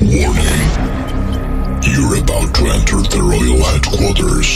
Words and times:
Warning. 0.00 0.66
You're 1.82 2.16
about 2.22 2.54
to 2.54 2.62
enter 2.70 3.00
the 3.10 3.20
royal 3.22 3.60
headquarters. 3.64 4.48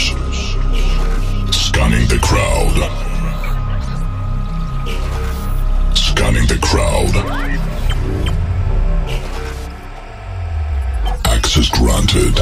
Scanning 1.51 2.07
the 2.07 2.19
crowd. 2.23 2.77
Scanning 5.97 6.47
the 6.47 6.59
crowd. 6.63 7.15
Access 11.25 11.69
granted. 11.71 12.37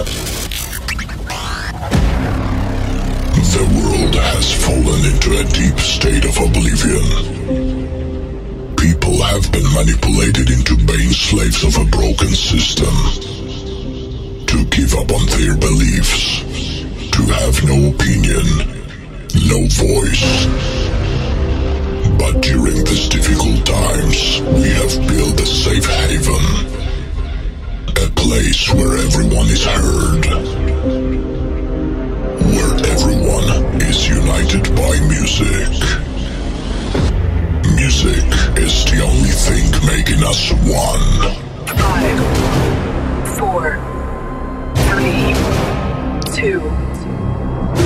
The 3.48 3.64
world 3.75 4.14
has 4.14 4.52
fallen 4.64 5.04
into 5.06 5.38
a 5.38 5.45
deep 5.45 5.79
state 5.80 6.25
of 6.27 6.36
oblivion 6.36 7.68
people 8.81 9.21
have 9.23 9.51
been 9.51 9.67
manipulated 9.75 10.51
into 10.51 10.77
being 10.86 11.11
slaves 11.11 11.64
of 11.64 11.77
a 11.77 11.85
broken 11.91 12.29
system. 12.29 12.95
To 14.46 14.64
give 14.71 14.95
up 14.95 15.11
on 15.11 15.27
their 15.35 15.57
beliefs. 15.57 16.43
To 17.11 17.22
have 17.22 17.57
no 17.67 17.91
opinion. 17.91 18.46
No 19.50 19.59
voice. 19.75 20.46
But 22.19 22.43
during 22.43 22.85
these 22.85 23.09
difficult 23.09 23.67
times, 23.67 24.41
we 24.43 24.69
have 24.81 24.95
built 25.08 25.41
a 25.41 25.47
safe 25.47 25.86
haven. 25.86 26.45
A 27.97 28.11
place 28.14 28.72
where 28.75 28.97
everyone 28.97 29.49
is 29.49 29.64
heard. 29.64 30.25
Where 32.55 32.75
everyone 32.95 33.83
is 33.83 34.08
united 34.08 34.64
by 34.77 35.00
music. 35.08 36.08
Music 37.89 38.20
is 38.59 38.84
the 38.84 39.01
only 39.03 39.31
thing 39.31 39.65
making 39.87 40.23
us 40.23 40.53
one. 40.69 41.09
Five, 41.67 42.20
four, 43.39 43.80
three, 44.84 45.33
two, 46.36 46.61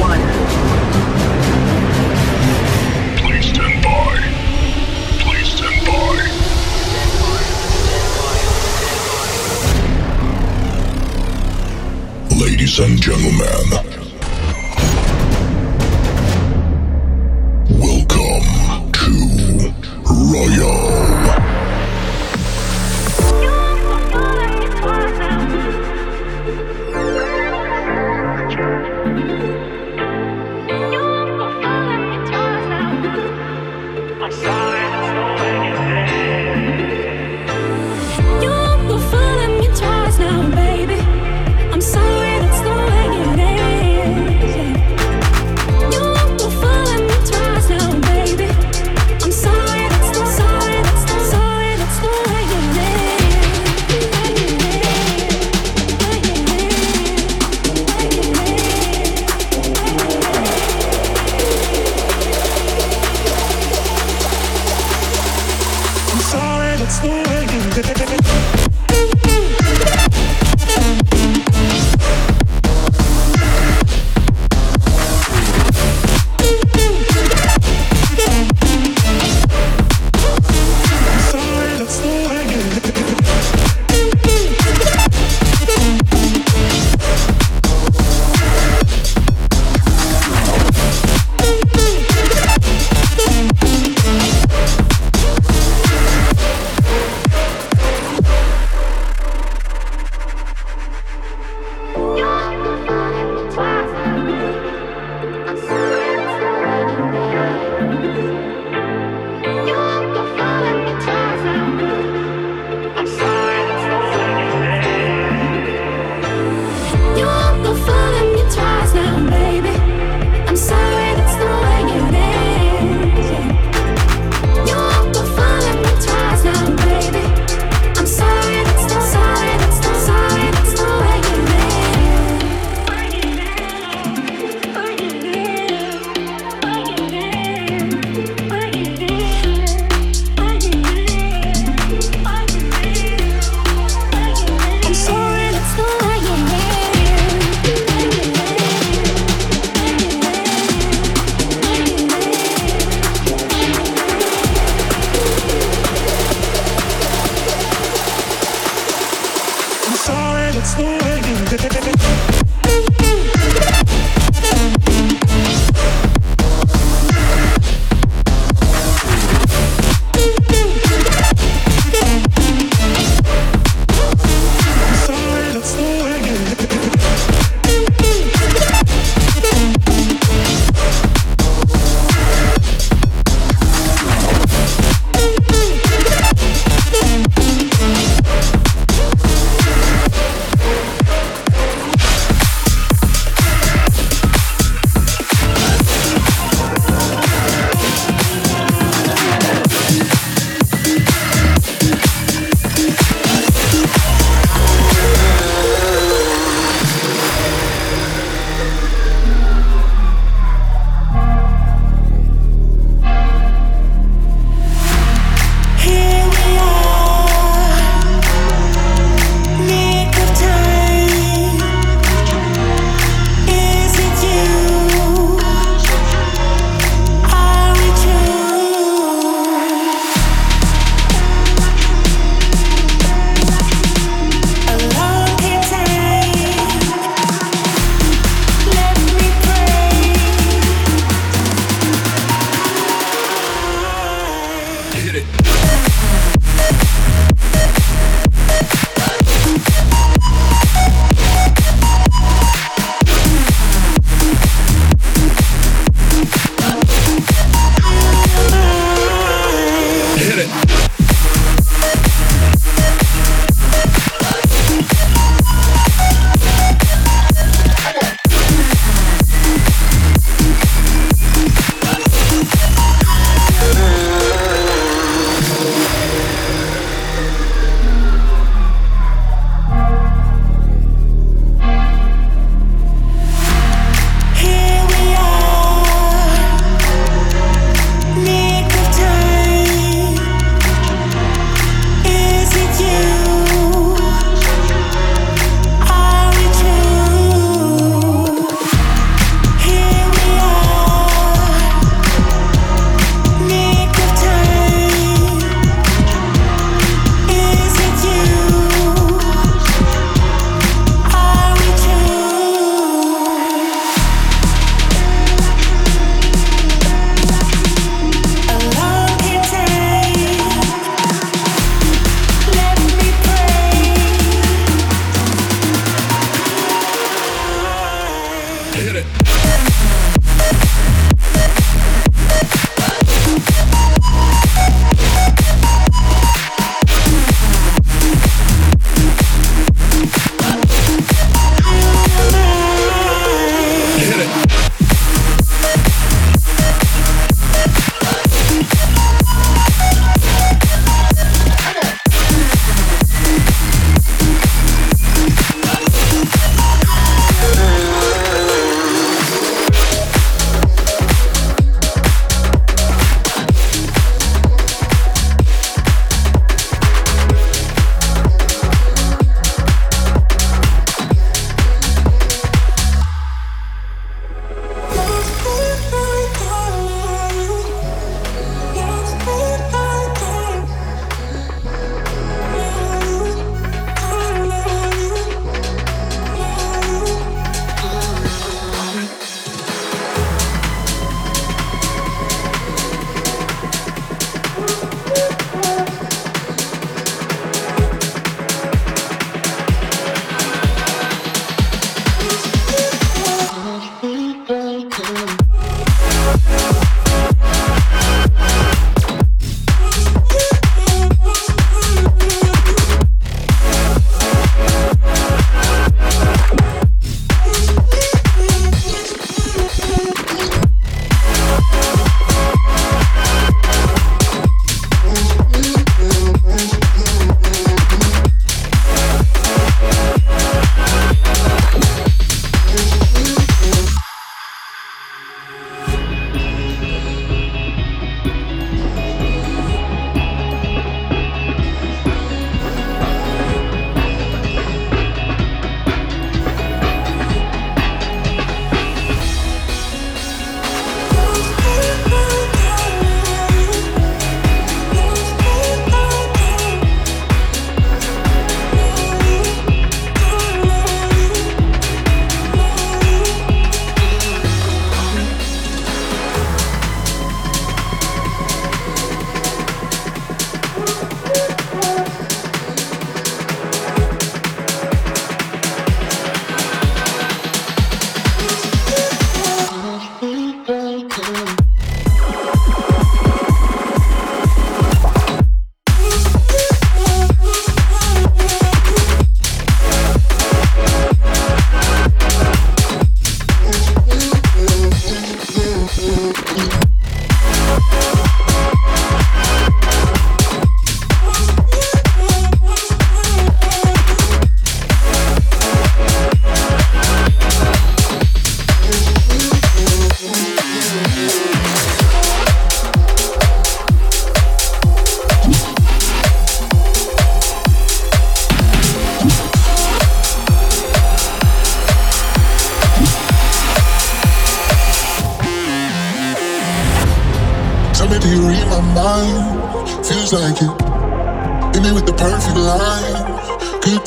one. 0.03 0.23
Please 3.19 3.47
stand 3.55 3.79
by. 3.85 4.19
Please 5.23 5.49
stand 5.55 5.87
by. 5.87 6.19
Ladies 12.45 12.75
and 12.81 13.01
gentlemen, 13.01 13.92
Royal. 20.33 21.12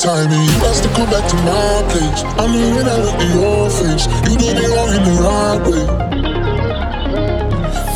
timing. 0.06 0.46
You 0.46 0.56
best 0.62 0.84
to 0.84 0.88
come 0.94 1.10
back 1.10 1.26
to 1.26 1.36
my 1.42 1.82
place. 1.90 2.22
I 2.38 2.46
mean, 2.46 2.78
when 2.78 2.86
out 2.86 3.02
of 3.02 3.18
your 3.34 3.66
face, 3.74 4.06
you 4.30 4.38
do 4.38 4.54
me 4.54 4.66
wrong 4.70 4.90
in 4.94 5.02
the 5.02 5.14
right 5.26 5.60
way. 5.66 5.84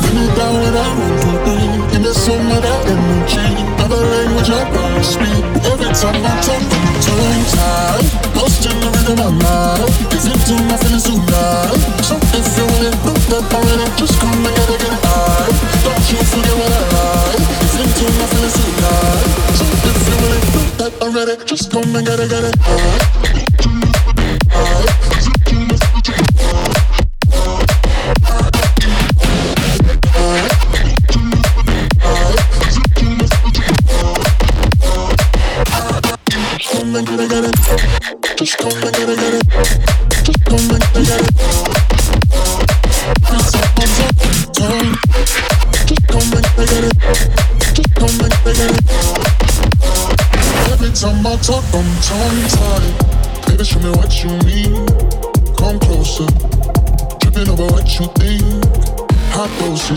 Leave 0.03 0.15
me 0.19 0.25
down 0.35 0.55
when 0.59 0.75
I 0.75 0.87
want 0.99 1.15
to 1.23 1.31
be. 1.47 1.55
Give 1.91 2.03
me 2.03 2.11
some 2.11 2.51
of 2.51 2.59
that 2.67 2.81
energy. 2.91 3.47
Another 3.79 4.03
language 4.11 4.49
I 4.51 4.63
can't 4.75 5.05
speak. 5.07 5.43
Every 5.71 5.91
time 5.95 6.19
I 6.19 6.33
talk, 6.43 6.63
I'm 6.67 6.87
too 6.99 7.15
tired. 7.55 8.05
Lost 8.35 8.59
in 8.67 8.75
the 8.83 8.89
rhythm 8.91 9.19
of 9.27 9.33
my 9.39 9.79
life. 9.79 9.95
Is 10.11 10.27
it 10.27 10.39
too 10.43 10.59
my 10.67 10.75
feelings 10.83 11.07
too 11.07 11.15
loud? 11.31 11.79
So 12.03 12.19
if 12.35 12.47
you 12.59 12.65
wanna 12.75 12.91
put 13.07 13.23
that 13.31 13.45
I. 13.55 13.87
Just 13.95 14.19
come 14.19 14.45
and 14.45 14.55
get 14.67 14.69
it. 14.75 14.80
Just 21.51 21.69
come 21.69 21.93
and 21.97 22.07
get 22.07 22.17
it, 22.17 22.29
get 22.29 22.45
it. 22.45 22.51
on 52.11 52.35
tight. 52.49 53.47
Baby, 53.47 53.63
show 53.63 53.79
me 53.79 53.89
what 53.91 54.11
you. 54.23 54.29
Come 55.57 55.79
closer. 55.79 56.27
Tripping 57.21 57.49
over 57.49 57.67
what 57.71 57.87
you 57.99 58.07
think. 58.19 58.43
Hot 59.33 59.49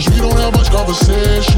we 0.09 0.19
don't 0.21 0.37
have 0.39 0.53
much 0.53 0.71
conversation. 0.71 1.54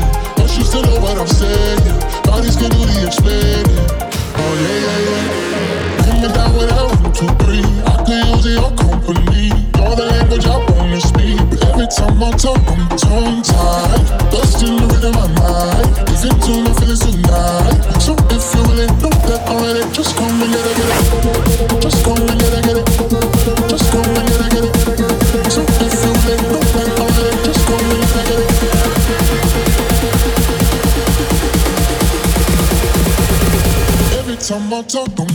todo 34.88 35.27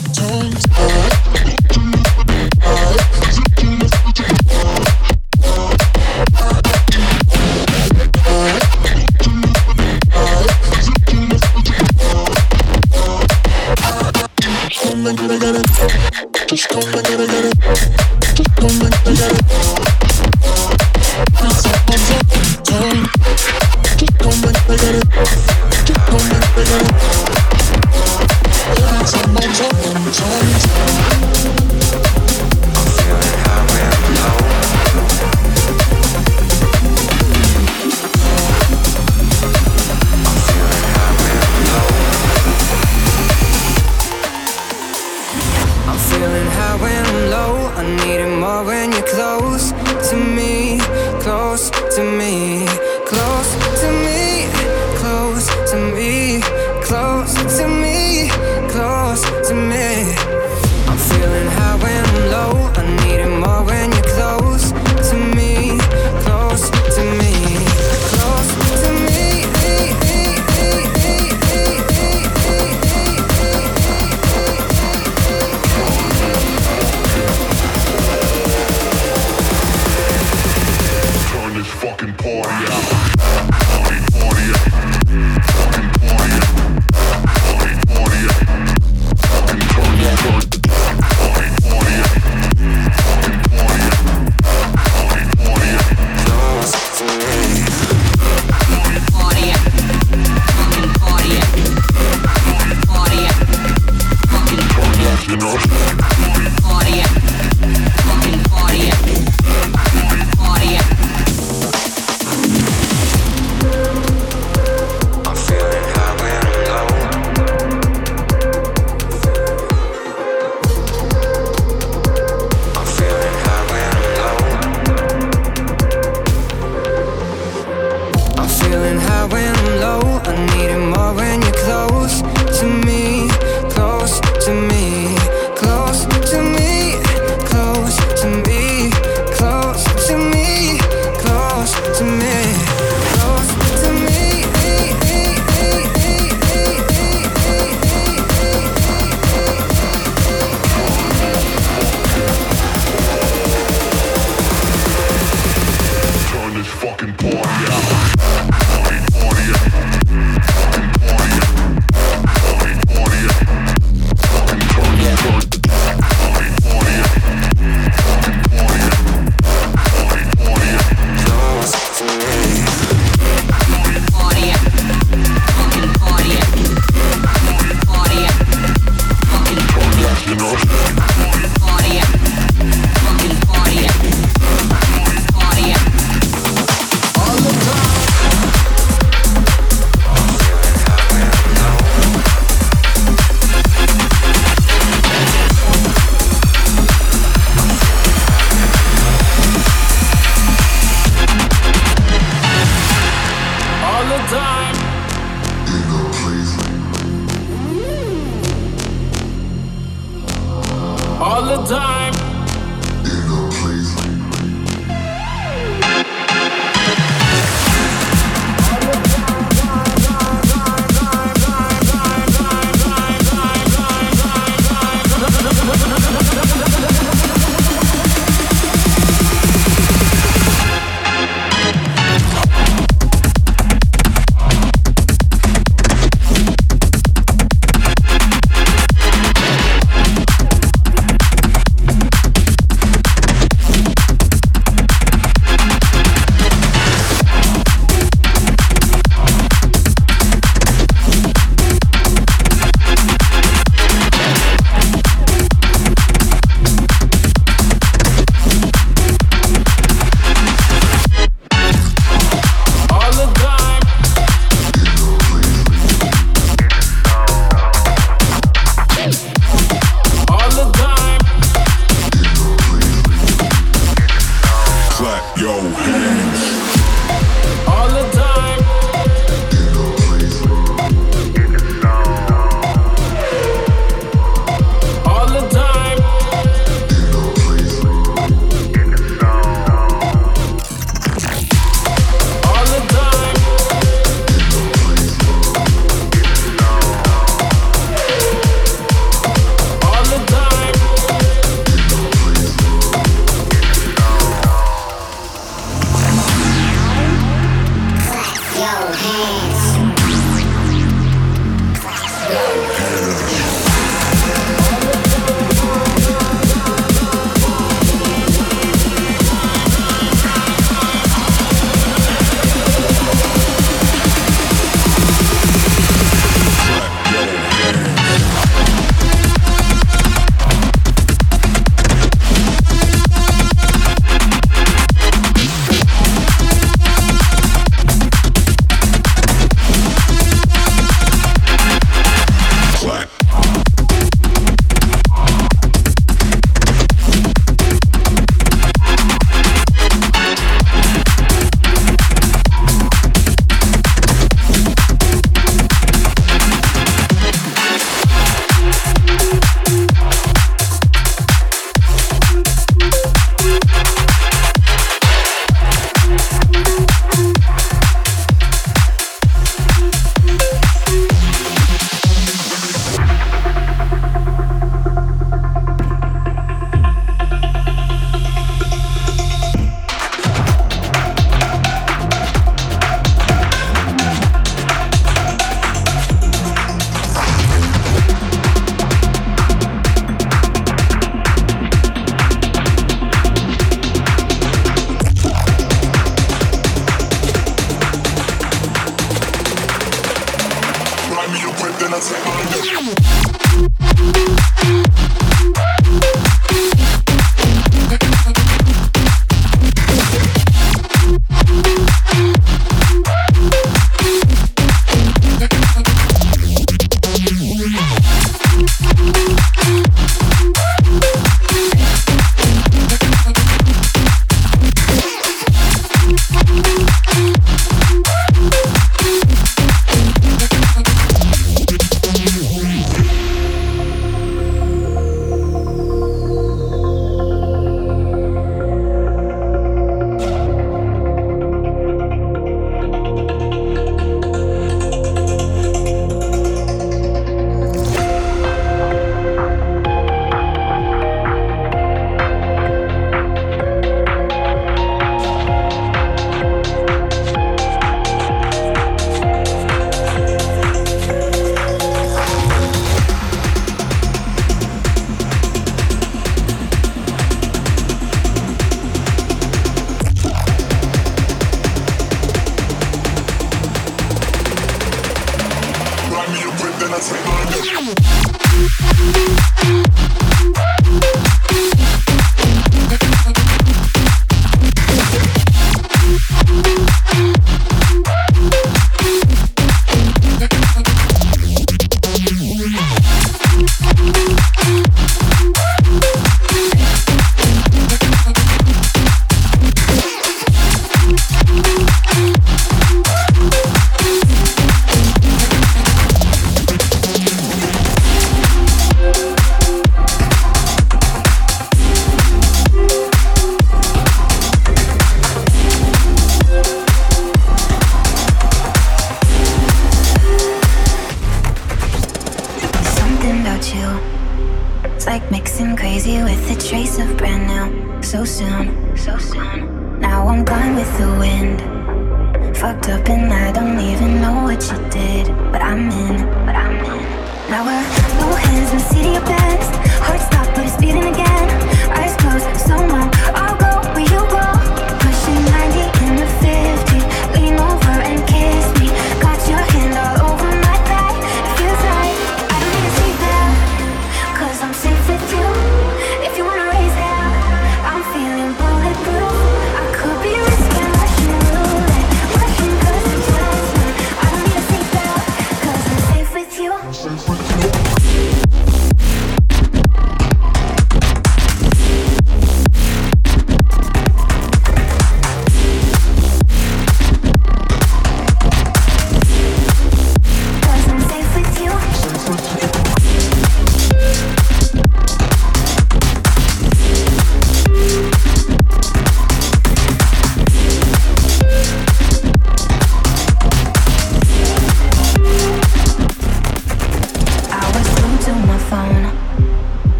you 105.32 105.38
know. 105.38 106.11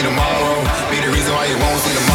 see 0.00 0.06
tomorrow. 0.06 0.60
Be 0.90 1.00
the 1.00 1.12
reason 1.12 1.34
why 1.34 1.46
you 1.46 1.58
won't 1.58 1.80
see 1.80 1.94
tomorrow. 1.94 2.09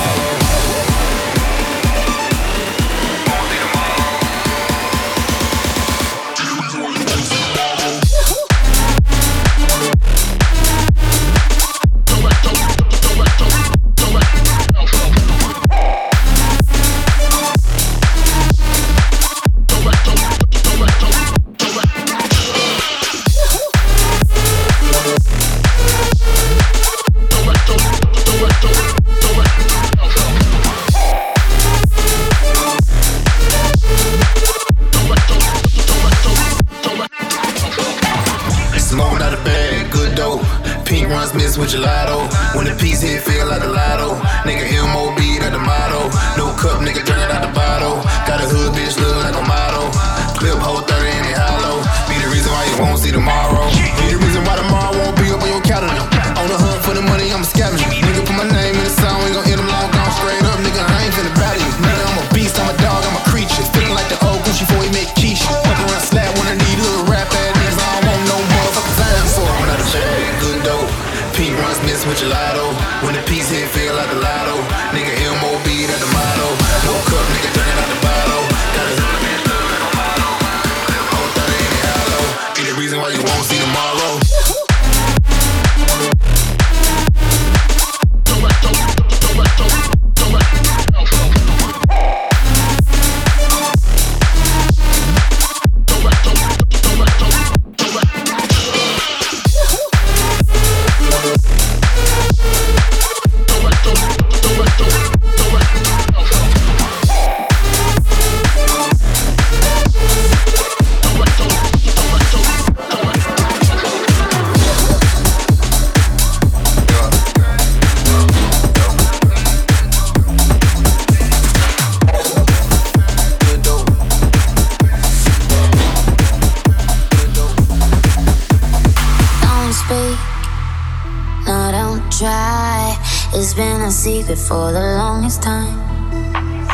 for 134.47 134.71
the 134.71 134.79
longest 134.79 135.41
time. 135.41 135.73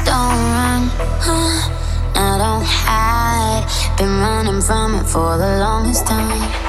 Don't 0.04 0.38
run, 0.52 0.90
huh? 1.24 1.70
I 2.16 2.38
don't 2.38 2.66
hide. 2.66 3.66
Been 3.98 4.20
running 4.20 4.62
from 4.62 4.96
it 4.96 5.06
for 5.06 5.38
the 5.38 5.60
longest 5.60 6.06
time. 6.06 6.61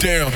Damn. 0.00 0.32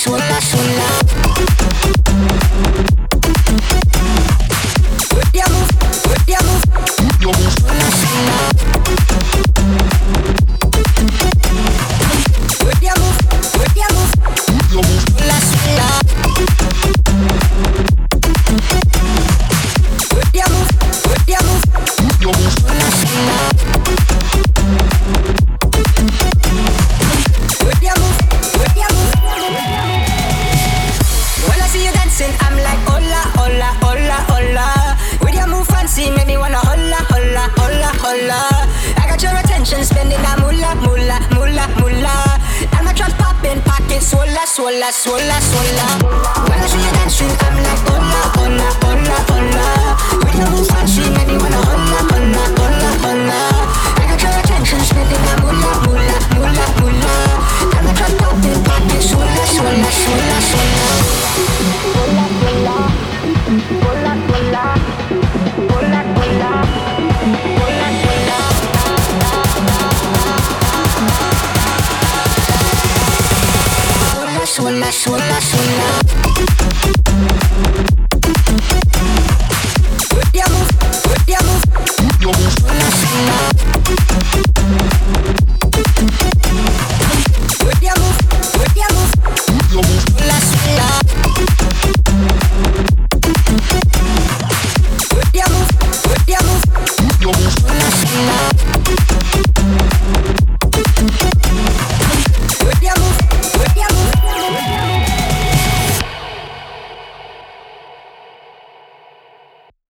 Sola, 0.00 0.40
sola. 0.40 0.99